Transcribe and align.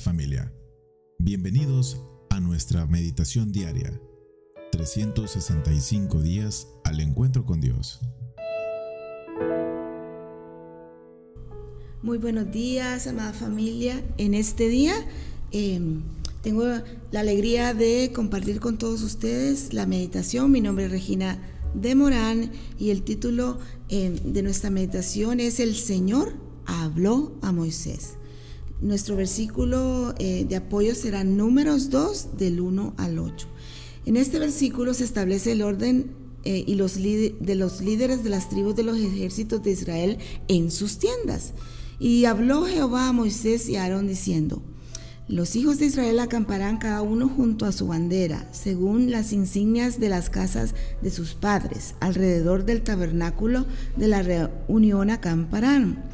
Familia. 0.00 0.52
Bienvenidos 1.18 2.00
a 2.30 2.38
nuestra 2.38 2.86
meditación 2.86 3.50
diaria. 3.50 4.00
365 4.70 6.22
días 6.22 6.68
al 6.84 7.00
encuentro 7.00 7.44
con 7.44 7.60
Dios. 7.60 8.00
Muy 12.00 12.18
buenos 12.18 12.52
días, 12.52 13.08
amada 13.08 13.32
familia. 13.32 14.04
En 14.18 14.34
este 14.34 14.68
día 14.68 14.94
em, 15.50 16.02
tengo 16.42 16.64
la 17.10 17.20
alegría 17.20 17.74
de 17.74 18.12
compartir 18.14 18.60
con 18.60 18.78
todos 18.78 19.02
ustedes 19.02 19.72
la 19.72 19.84
meditación. 19.84 20.52
Mi 20.52 20.60
nombre 20.60 20.84
es 20.84 20.92
Regina 20.92 21.42
de 21.74 21.96
Morán 21.96 22.52
y 22.78 22.90
el 22.90 23.02
título 23.02 23.58
em, 23.88 24.14
de 24.14 24.44
nuestra 24.44 24.70
meditación 24.70 25.40
es 25.40 25.58
El 25.58 25.74
Señor 25.74 26.34
habló 26.66 27.36
a 27.42 27.50
Moisés. 27.50 28.16
Nuestro 28.80 29.16
versículo 29.16 30.14
eh, 30.18 30.44
de 30.48 30.56
apoyo 30.56 30.94
será 30.94 31.24
números 31.24 31.90
2 31.90 32.36
del 32.36 32.60
1 32.60 32.94
al 32.98 33.18
8. 33.18 33.48
En 34.04 34.16
este 34.16 34.38
versículo 34.38 34.92
se 34.92 35.04
establece 35.04 35.52
el 35.52 35.62
orden 35.62 36.10
eh, 36.44 36.62
y 36.66 36.74
los 36.74 36.94
de 36.96 37.54
los 37.56 37.80
líderes 37.80 38.22
de 38.22 38.30
las 38.30 38.48
tribus 38.48 38.76
de 38.76 38.84
los 38.84 38.98
ejércitos 38.98 39.62
de 39.62 39.72
Israel 39.72 40.18
en 40.48 40.70
sus 40.70 40.98
tiendas. 40.98 41.54
Y 41.98 42.26
habló 42.26 42.66
Jehová 42.66 43.08
a 43.08 43.12
Moisés 43.12 43.68
y 43.68 43.76
a 43.76 43.84
Aarón 43.84 44.06
diciendo, 44.06 44.62
los 45.28 45.56
hijos 45.56 45.80
de 45.80 45.86
Israel 45.86 46.20
acamparán 46.20 46.76
cada 46.76 47.02
uno 47.02 47.28
junto 47.28 47.66
a 47.66 47.72
su 47.72 47.88
bandera, 47.88 48.46
según 48.52 49.10
las 49.10 49.32
insignias 49.32 49.98
de 49.98 50.08
las 50.08 50.30
casas 50.30 50.74
de 51.02 51.10
sus 51.10 51.34
padres. 51.34 51.96
Alrededor 51.98 52.64
del 52.64 52.82
tabernáculo 52.82 53.66
de 53.96 54.06
la 54.06 54.22
reunión 54.22 55.10
acamparán. 55.10 56.04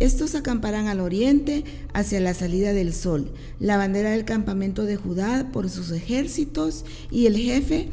Estos 0.00 0.34
acamparán 0.34 0.88
al 0.88 0.98
oriente 0.98 1.62
hacia 1.92 2.20
la 2.20 2.32
salida 2.32 2.72
del 2.72 2.94
sol, 2.94 3.32
la 3.58 3.76
bandera 3.76 4.10
del 4.10 4.24
campamento 4.24 4.84
de 4.86 4.96
Judá 4.96 5.50
por 5.52 5.68
sus 5.68 5.90
ejércitos 5.90 6.86
y 7.10 7.26
el 7.26 7.36
jefe 7.36 7.90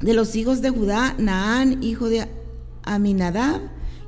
de 0.00 0.12
los 0.12 0.34
hijos 0.34 0.60
de 0.60 0.70
Judá, 0.70 1.14
Naán, 1.18 1.84
hijo 1.84 2.08
de 2.08 2.26
Aminadab, 2.82 3.60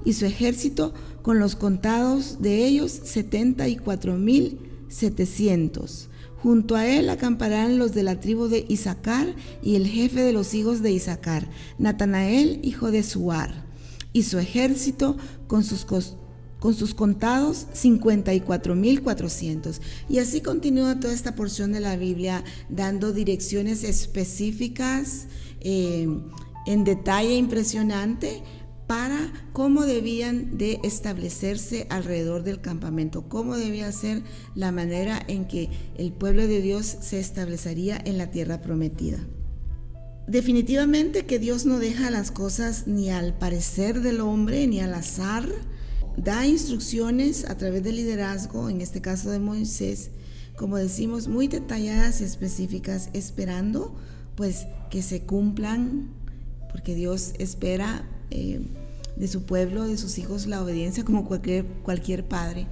y 0.05 0.15
su 0.15 0.27
ejército 0.27 0.95
con 1.23 1.39
los 1.39 1.55
contados 1.55 2.43
de 2.43 2.67
ellos 2.67 2.91
setenta 3.05 3.69
y 3.69 3.77
cuatro 3.77 4.19
mil 4.19 4.59
setecientos. 4.89 6.09
Junto 6.43 6.75
a 6.75 6.89
él 6.89 7.09
acamparán 7.09 7.79
los 7.79 7.95
de 7.95 8.03
la 8.03 8.19
tribu 8.19 8.49
de 8.49 8.67
Isaacar 8.69 9.33
y 9.63 9.77
el 9.77 9.87
jefe 9.87 10.23
de 10.23 10.33
los 10.33 10.55
hijos 10.55 10.83
de 10.83 10.91
Isaacar, 10.91 11.49
Natanael, 11.79 12.59
hijo 12.65 12.91
de 12.91 13.05
Suar, 13.05 13.65
y 14.13 14.25
su 14.25 14.41
ejército 14.41 15.17
con 15.47 15.63
sus 15.63 15.85
con 16.63 16.75
sus 16.75 16.95
contados 16.95 17.67
54.400. 17.75 19.81
Y 20.09 20.21
así 20.21 20.41
continúa 20.41 21.01
toda 21.01 21.13
esta 21.13 21.35
porción 21.35 21.73
de 21.73 21.81
la 21.81 21.97
Biblia 21.97 22.45
dando 22.69 23.13
direcciones 23.13 23.83
específicas 23.83 25.27
eh, 25.61 26.07
en 26.67 26.85
detalle 26.85 27.35
impresionante 27.35 28.45
para 28.87 29.33
cómo 29.53 29.87
debían 29.87 30.57
de 30.57 30.79
establecerse 30.85 31.89
alrededor 31.91 32.45
del 32.45 32.61
campamento, 32.61 33.29
cómo 33.29 33.57
debía 33.57 33.91
ser 33.91 34.23
la 34.55 34.71
manera 34.71 35.21
en 35.27 35.49
que 35.49 35.69
el 35.97 36.13
pueblo 36.13 36.47
de 36.47 36.63
Dios 36.63 36.97
se 37.01 37.19
establecería 37.19 38.01
en 38.05 38.19
la 38.19 38.31
tierra 38.31 38.61
prometida. 38.61 39.19
Definitivamente 40.29 41.27
que 41.27 41.41
Dios 41.41 41.67
no 41.67 41.81
deja 41.81 42.13
las 42.13 42.31
cosas 42.31 42.87
ni 42.87 43.11
al 43.11 43.37
parecer 43.37 44.01
del 44.01 44.21
hombre 44.21 44.69
ni 44.69 44.79
al 44.79 44.95
azar, 44.95 45.49
da 46.17 46.47
instrucciones 46.47 47.45
a 47.45 47.57
través 47.57 47.83
del 47.83 47.97
liderazgo, 47.97 48.69
en 48.69 48.81
este 48.81 49.01
caso 49.01 49.31
de 49.31 49.39
Moisés, 49.39 50.11
como 50.57 50.77
decimos, 50.77 51.29
muy 51.29 51.49
detalladas 51.49 52.21
y 52.21 52.25
específicas, 52.25 53.09
esperando 53.13 53.95
pues 54.35 54.67
que 54.91 55.03
se 55.03 55.23
cumplan, 55.23 56.09
porque 56.71 56.95
Dios 56.95 57.33
espera 57.39 58.09
eh, 58.31 58.61
de 59.17 59.29
su 59.29 59.43
pueblo, 59.45 59.87
de 59.87 59.99
sus 59.99 60.19
hijos, 60.19 60.47
la 60.47 60.63
obediencia 60.63 61.05
como 61.05 61.27
cualquier, 61.27 61.65
cualquier 61.83 62.25
padre. 62.25 62.67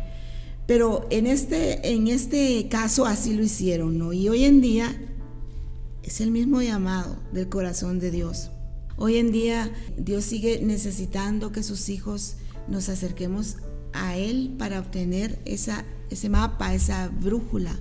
Pero 0.66 1.06
en 1.10 1.26
este, 1.26 1.92
en 1.92 2.08
este 2.08 2.68
caso 2.68 3.04
así 3.04 3.34
lo 3.34 3.42
hicieron, 3.42 3.98
¿no? 3.98 4.12
Y 4.12 4.28
hoy 4.28 4.44
en 4.44 4.60
día 4.60 4.94
es 6.02 6.20
el 6.20 6.30
mismo 6.30 6.62
llamado 6.62 7.18
del 7.32 7.48
corazón 7.48 7.98
de 7.98 8.10
Dios. 8.10 8.50
Hoy 8.96 9.16
en 9.16 9.32
día 9.32 9.72
Dios 9.96 10.24
sigue 10.24 10.60
necesitando 10.62 11.52
que 11.52 11.62
sus 11.62 11.88
hijos 11.88 12.36
nos 12.70 12.88
acerquemos 12.88 13.56
a 13.92 14.16
Él 14.16 14.54
para 14.58 14.78
obtener 14.78 15.38
esa, 15.44 15.84
ese 16.10 16.28
mapa, 16.28 16.74
esa 16.74 17.08
brújula. 17.08 17.78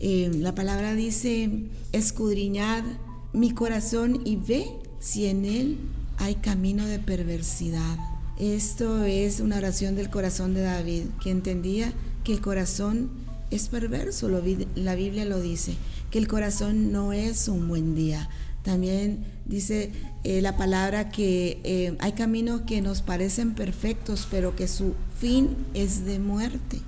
Eh, 0.00 0.30
la 0.34 0.54
palabra 0.54 0.94
dice, 0.94 1.68
escudriñad 1.92 2.84
mi 3.32 3.52
corazón 3.52 4.22
y 4.24 4.36
ve 4.36 4.66
si 5.00 5.26
en 5.26 5.44
Él 5.44 5.78
hay 6.18 6.36
camino 6.36 6.86
de 6.86 6.98
perversidad. 6.98 7.98
Esto 8.38 9.04
es 9.04 9.40
una 9.40 9.58
oración 9.58 9.94
del 9.94 10.10
corazón 10.10 10.54
de 10.54 10.62
David, 10.62 11.04
que 11.22 11.30
entendía 11.30 11.92
que 12.24 12.32
el 12.32 12.40
corazón 12.40 13.10
es 13.50 13.68
perverso, 13.68 14.28
la 14.28 14.94
Biblia 14.94 15.24
lo 15.24 15.40
dice, 15.40 15.74
que 16.10 16.18
el 16.18 16.26
corazón 16.26 16.90
no 16.90 17.12
es 17.12 17.48
un 17.48 17.68
buen 17.68 17.94
día. 17.94 18.28
También 18.64 19.26
dice 19.44 19.92
eh, 20.24 20.40
la 20.40 20.56
palabra 20.56 21.10
que 21.10 21.60
eh, 21.64 21.96
hay 22.00 22.12
caminos 22.12 22.62
que 22.62 22.80
nos 22.80 23.02
parecen 23.02 23.54
perfectos, 23.54 24.26
pero 24.30 24.56
que 24.56 24.68
su 24.68 24.94
fin 25.20 25.54
es 25.74 26.06
de 26.06 26.18
muerte. 26.18 26.80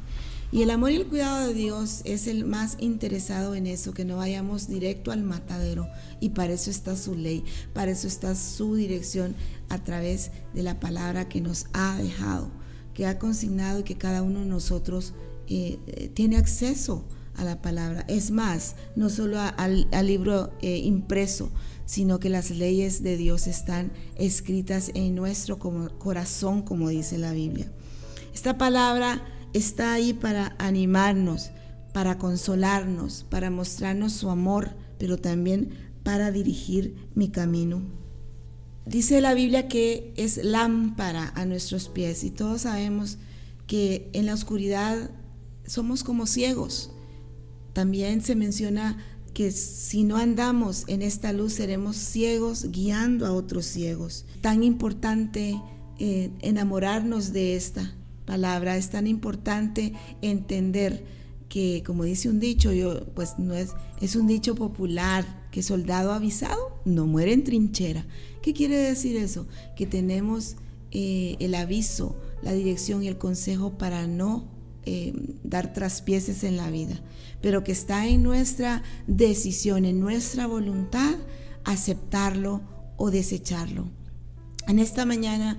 Y 0.51 0.63
el 0.63 0.71
amor 0.71 0.93
y 0.93 0.97
el 0.97 1.07
cuidado 1.07 1.47
de 1.47 1.53
Dios 1.53 2.01
es 2.05 2.29
el 2.29 2.47
más 2.47 2.79
interesado 2.81 3.55
en 3.55 3.67
eso, 3.67 3.93
que 3.93 4.07
no 4.07 4.17
vayamos 4.17 4.69
directo 4.69 5.13
al 5.13 5.23
matadero. 5.23 5.87
Y 6.19 6.31
para 6.31 6.55
eso 6.55 6.71
está 6.71 6.97
su 6.97 7.15
ley, 7.15 7.45
para 7.75 7.91
eso 7.91 8.09
está 8.09 8.35
su 8.35 8.75
dirección 8.75 9.35
a 9.69 9.85
través 9.85 10.31
de 10.55 10.63
la 10.63 10.81
palabra 10.81 11.29
que 11.29 11.43
nos 11.43 11.67
ha 11.75 11.99
dejado, 11.99 12.51
que 12.95 13.05
ha 13.05 13.19
consignado 13.19 13.81
y 13.81 13.83
que 13.83 13.99
cada 13.99 14.23
uno 14.23 14.41
de 14.41 14.47
nosotros 14.47 15.13
eh, 15.47 16.11
tiene 16.15 16.39
acceso 16.39 17.05
a 17.37 17.45
la 17.45 17.61
palabra. 17.63 18.05
Es 18.09 18.31
más, 18.31 18.77
no 18.97 19.11
solo 19.11 19.39
al, 19.41 19.87
libro 20.07 20.53
eh, 20.61 20.79
impreso, 20.79 21.51
sino 21.85 22.19
que 22.19 22.31
las 22.31 22.51
leyes 22.51 23.03
de 23.03 23.17
Dios 23.17 23.47
están 23.47 23.93
escritas 24.17 24.91
en 24.95 25.15
nuestro 25.15 25.59
corazón, 25.59 26.63
como 26.63 26.89
dice 26.89 27.19
la 27.19 27.33
Biblia. 27.33 27.71
Esta 28.35 28.59
palabra 28.59 29.25
está 29.53 29.95
ahí 29.95 30.13
para 30.13 30.57
animarnos, 30.59 31.51
para 31.93 32.19
consolarnos, 32.19 33.25
para 33.31 33.51
mostrarnos 33.51 34.13
su 34.13 34.31
amor, 34.31 34.77
pero 34.99 35.17
también 35.19 35.71
para 36.03 36.31
dirigir 36.31 37.09
mi 37.15 37.31
camino. 37.31 37.83
Dice 38.85 39.21
la 39.21 39.35
Biblia 39.35 39.67
que 39.69 40.13
es 40.17 40.45
lámpara 40.45 41.33
a 41.35 41.45
nuestros 41.45 41.89
pies 41.89 42.23
y 42.23 42.31
todos 42.31 42.63
sabemos 42.63 43.19
que 43.67 44.11
en 44.13 44.27
la 44.27 44.35
oscuridad 44.35 45.11
somos 45.67 46.05
como 46.05 46.27
ciegos, 46.27 46.93
también 47.77 48.23
se 48.23 48.37
menciona 48.37 48.97
que 49.35 49.51
si 49.51 50.03
no 50.03 50.17
andamos 50.17 50.85
en 50.87 51.03
esta 51.03 51.35
luz 51.35 51.53
seremos 51.53 51.99
ciegos 51.99 52.71
guiando 52.71 53.27
a 53.27 53.35
otros 53.35 53.67
ciegos. 53.67 54.25
Tan 54.41 54.63
importante 54.63 55.61
eh, 55.99 56.31
enamorarnos 56.41 57.35
de 57.35 57.55
esta 57.55 57.95
palabra, 58.25 58.79
es 58.79 58.89
tan 58.89 59.07
importante 59.07 59.93
entender 60.23 61.05
que, 61.51 61.83
como 61.85 62.05
dice 62.05 62.31
un 62.31 62.41
dicho, 62.41 62.73
yo, 62.73 63.05
pues 63.13 63.39
no 63.39 63.53
es, 63.53 63.73
es 64.01 64.17
un 64.17 64.27
dicho 64.27 64.55
popular, 64.55 65.27
que 65.51 65.63
soldado 65.63 66.13
avisado 66.15 66.81
no 66.87 67.07
muere 67.07 67.35
en 67.35 67.45
trinchera. 67.45 68.07
¿Qué 68.41 68.55
quiere 68.55 68.79
decir 68.79 69.19
eso? 69.19 69.47
Que 69.77 69.85
tenemos 69.85 70.57
eh, 70.93 71.37
el 71.41 71.55
aviso, 71.55 72.17
la 72.41 72.55
dirección 72.55 73.03
y 73.03 73.09
el 73.09 73.19
consejo 73.19 73.77
para 73.77 74.07
no 74.07 74.56
eh, 74.89 75.13
dar 75.43 75.73
traspieces 75.73 76.45
en 76.45 76.57
la 76.57 76.71
vida, 76.71 77.01
pero 77.41 77.65
que 77.65 77.73
está 77.73 78.07
en 78.07 78.23
nuestra 78.23 78.85
decisión, 79.09 79.85
en 79.85 79.99
nuestra 79.99 80.47
voluntad, 80.47 81.17
aceptarlo 81.65 82.63
o 82.97 83.11
desecharlo. 83.11 83.89
En 84.69 84.79
esta 84.79 85.05
mañana 85.05 85.59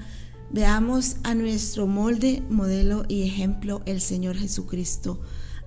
veamos 0.50 1.18
a 1.24 1.36
nuestro 1.36 1.88
molde, 1.88 2.42
modelo 2.50 3.04
y 3.10 3.24
ejemplo 3.24 3.82
el 3.86 4.00
Señor 4.00 4.38
Jesucristo. 4.38 5.20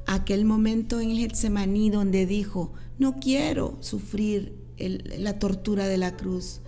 Aquel 0.07 0.47
momento 0.47 0.99
en 0.99 1.11
el 1.11 1.19
Getsemaní 1.19 1.91
donde 1.91 2.25
dijo, 2.25 2.73
no 2.99 3.17
quiero 3.21 3.77
sufrir 3.81 4.57
la 4.79 5.39
tortura 5.39 5.87
de 5.87 5.99
la 5.99 6.17
cruz, 6.17 6.63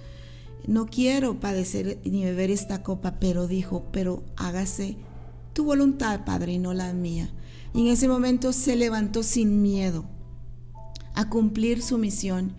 no 0.66 0.84
quiero 0.86 1.40
padecer 1.40 2.00
ni 2.04 2.24
beber 2.24 2.50
esta 2.50 2.82
copa, 2.82 3.18
pero 3.18 3.48
dijo, 3.48 3.86
pero 3.92 4.22
hágase 4.36 4.98
tu 5.52 5.64
voluntad, 5.64 6.24
Padre, 6.24 6.52
y 6.52 6.58
no 6.58 6.74
la 6.74 6.92
mía. 6.92 7.30
Y 7.74 7.82
en 7.82 7.86
ese 7.88 8.08
momento 8.08 8.52
se 8.52 8.76
levantó 8.76 9.22
sin 9.22 9.62
miedo 9.62 10.04
a 11.14 11.28
cumplir 11.28 11.82
su 11.82 11.98
misión 11.98 12.54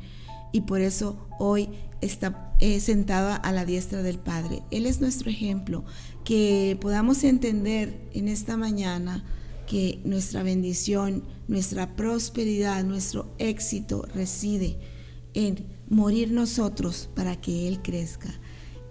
y 0.52 0.62
por 0.62 0.82
eso 0.82 1.28
hoy 1.40 1.70
está 2.02 2.54
eh, 2.60 2.80
sentado 2.80 3.40
a 3.42 3.52
la 3.52 3.66
diestra 3.66 4.04
del 4.04 4.20
Padre. 4.20 4.62
Él 4.72 4.86
es 4.86 5.02
nuestro 5.02 5.30
ejemplo, 5.30 5.84
que 6.24 6.78
podamos 6.80 7.24
entender 7.24 8.10
en 8.14 8.28
esta 8.28 8.56
mañana 8.58 9.24
que 9.68 10.02
nuestra 10.06 10.44
bendición, 10.44 11.24
nuestra 11.48 11.96
prosperidad, 11.96 12.84
nuestro 12.84 13.34
éxito 13.38 14.06
reside 14.14 14.78
en 15.34 15.66
morir 15.90 16.32
nosotros 16.32 17.10
para 17.16 17.40
que 17.40 17.68
Él 17.68 17.82
crezca, 17.82 18.30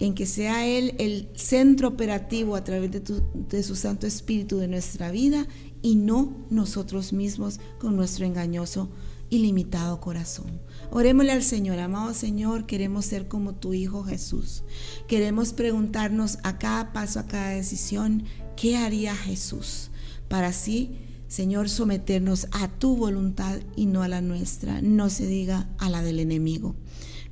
en 0.03 0.15
que 0.15 0.27
sea 0.27 0.67
Él 0.67 0.97
el 0.99 1.29
centro 1.37 1.87
operativo 1.87 2.57
a 2.57 2.65
través 2.65 2.91
de, 2.91 3.63
su 3.63 3.77
Santo 3.77 4.09
Espíritu 4.09 4.59
de 4.59 4.67
nuestra 4.67 5.13
vida 5.13 5.47
y 5.81 5.95
no 5.95 6.45
nosotros 6.51 7.13
mismos 7.13 7.61
con 7.79 7.95
nuestro 7.95 8.27
engañoso 8.27 8.91
ilimitado 9.31 10.01
corazón. 10.01 10.61
Orémosle 10.91 11.31
al 11.31 11.45
Señor, 11.45 11.79
amado 11.79 12.15
Señor, 12.15 12.67
queremos 12.67 13.05
ser 13.05 13.29
como 13.29 13.55
tu 13.55 13.75
Hijo 13.75 14.03
Jesús. 14.03 14.65
Queremos 15.07 15.53
preguntarnos 15.53 16.39
a 16.43 16.59
cada 16.59 16.93
paso, 16.93 17.21
a 17.21 17.29
cada 17.29 17.51
decisión, 17.51 18.25
¿qué 18.57 18.77
haría 18.77 19.15
Jesús? 19.15 19.93
Para 20.27 20.49
así, 20.49 20.97
Señor, 21.29 21.69
someternos 21.69 22.49
a 22.51 22.67
tu 22.67 22.97
voluntad 22.97 23.61
y 23.77 23.87
no 23.87 24.03
a 24.03 24.09
la 24.09 24.21
nuestra, 24.21 24.83
no 24.83 25.11
se 25.11 25.29
diga 25.29 25.69
a 25.79 25.89
la 25.89 26.03
del 26.03 26.19
enemigo. 26.19 26.75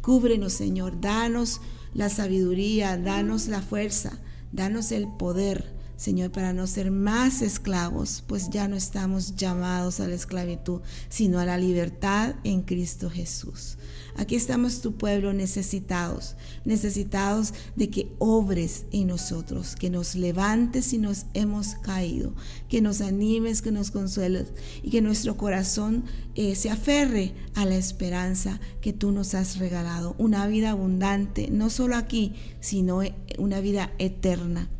Cúbrenos, 0.02 0.52
Señor, 0.52 1.00
danos 1.00 1.60
la 1.94 2.08
sabiduría, 2.08 2.96
danos 2.96 3.48
la 3.48 3.62
fuerza, 3.62 4.18
danos 4.52 4.92
el 4.92 5.08
poder 5.08 5.79
Señor, 6.00 6.32
para 6.32 6.54
no 6.54 6.66
ser 6.66 6.90
más 6.90 7.42
esclavos, 7.42 8.24
pues 8.26 8.48
ya 8.48 8.68
no 8.68 8.76
estamos 8.76 9.36
llamados 9.36 10.00
a 10.00 10.08
la 10.08 10.14
esclavitud, 10.14 10.80
sino 11.10 11.38
a 11.38 11.44
la 11.44 11.58
libertad 11.58 12.36
en 12.42 12.62
Cristo 12.62 13.10
Jesús. 13.10 13.76
Aquí 14.16 14.34
estamos 14.34 14.80
tu 14.80 14.94
pueblo 14.94 15.34
necesitados, 15.34 16.36
necesitados 16.64 17.52
de 17.76 17.90
que 17.90 18.14
obres 18.18 18.86
en 18.92 19.08
nosotros, 19.08 19.76
que 19.76 19.90
nos 19.90 20.14
levantes 20.14 20.86
si 20.86 20.96
nos 20.96 21.26
hemos 21.34 21.74
caído, 21.74 22.32
que 22.70 22.80
nos 22.80 23.02
animes, 23.02 23.60
que 23.60 23.70
nos 23.70 23.90
consueles 23.90 24.54
y 24.82 24.88
que 24.88 25.02
nuestro 25.02 25.36
corazón 25.36 26.04
eh, 26.34 26.54
se 26.54 26.70
aferre 26.70 27.34
a 27.54 27.66
la 27.66 27.76
esperanza 27.76 28.58
que 28.80 28.94
tú 28.94 29.12
nos 29.12 29.34
has 29.34 29.58
regalado, 29.58 30.14
una 30.16 30.46
vida 30.46 30.70
abundante, 30.70 31.50
no 31.50 31.68
solo 31.68 31.94
aquí, 31.94 32.32
sino 32.60 33.02
eh, 33.02 33.14
una 33.36 33.60
vida 33.60 33.92
eterna 33.98 34.70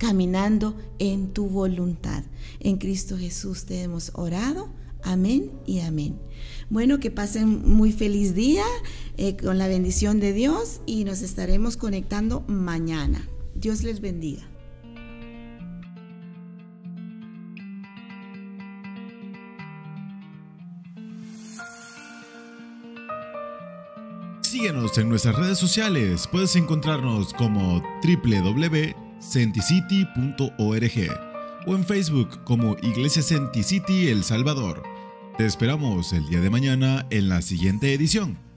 caminando 0.00 0.74
en 0.98 1.34
tu 1.34 1.46
voluntad. 1.46 2.24
En 2.58 2.78
Cristo 2.78 3.18
Jesús 3.18 3.66
te 3.66 3.82
hemos 3.82 4.12
orado. 4.14 4.70
Amén 5.02 5.52
y 5.66 5.80
amén. 5.80 6.18
Bueno, 6.70 6.98
que 7.00 7.10
pasen 7.10 7.68
muy 7.68 7.92
feliz 7.92 8.34
día 8.34 8.64
eh, 9.18 9.36
con 9.36 9.58
la 9.58 9.68
bendición 9.68 10.18
de 10.18 10.32
Dios 10.32 10.80
y 10.86 11.04
nos 11.04 11.20
estaremos 11.20 11.76
conectando 11.76 12.40
mañana. 12.48 13.28
Dios 13.54 13.82
les 13.82 14.00
bendiga. 14.00 14.42
Síguenos 24.40 24.96
en 24.96 25.10
nuestras 25.10 25.36
redes 25.36 25.58
sociales. 25.58 26.26
Puedes 26.26 26.56
encontrarnos 26.56 27.34
como 27.34 27.82
www 28.02 28.99
centicity.org 29.20 30.48
o 31.66 31.74
en 31.74 31.84
Facebook 31.84 32.42
como 32.44 32.76
Iglesia 32.82 33.22
Centicity 33.22 34.08
El 34.08 34.24
Salvador. 34.24 34.82
Te 35.36 35.46
esperamos 35.46 36.12
el 36.12 36.26
día 36.28 36.40
de 36.40 36.50
mañana 36.50 37.06
en 37.10 37.28
la 37.28 37.42
siguiente 37.42 37.94
edición. 37.94 38.49